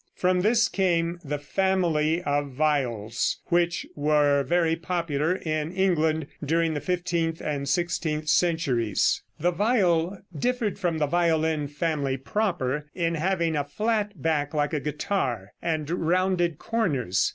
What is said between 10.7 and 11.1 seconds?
from the